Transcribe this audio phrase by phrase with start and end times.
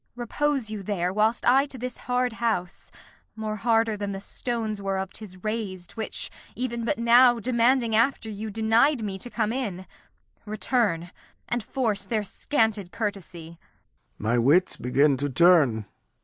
[0.15, 2.91] Repose you there, whilst I to this hard house
[3.35, 8.49] (More harder than the stones whereof 'tis rais'd, Which even but now, demanding after you,
[8.49, 9.85] Denied me to come in)
[10.43, 11.11] return,
[11.47, 13.59] and force Their scanted courtesy.
[14.17, 14.31] Lear.
[14.31, 15.85] My wits begin to turn.